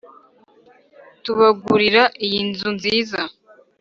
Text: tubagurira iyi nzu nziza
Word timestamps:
tubagurira 1.23 2.03
iyi 2.25 2.39
nzu 2.49 2.69
nziza 2.77 3.19